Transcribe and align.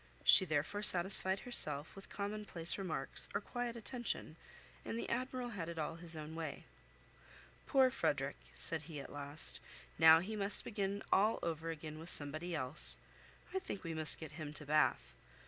She 0.23 0.45
therefore 0.45 0.81
satisfied 0.81 1.41
herself 1.41 1.95
with 1.95 2.09
common 2.09 2.43
place 2.43 2.75
remarks 2.75 3.29
or 3.35 3.39
quiet 3.41 3.75
attention, 3.75 4.35
and 4.83 4.97
the 4.97 5.07
Admiral 5.07 5.49
had 5.49 5.69
it 5.69 5.77
all 5.77 5.97
his 5.97 6.17
own 6.17 6.33
way. 6.33 6.65
"Poor 7.67 7.91
Frederick!" 7.91 8.37
said 8.55 8.81
he 8.89 8.99
at 8.99 9.11
last. 9.13 9.59
"Now 9.99 10.17
he 10.17 10.35
must 10.35 10.63
begin 10.63 11.03
all 11.13 11.37
over 11.43 11.69
again 11.69 11.99
with 11.99 12.09
somebody 12.09 12.55
else. 12.55 12.97
I 13.53 13.59
think 13.59 13.83
we 13.83 13.93
must 13.93 14.17
get 14.17 14.31
him 14.31 14.53
to 14.53 14.65
Bath. 14.65 15.13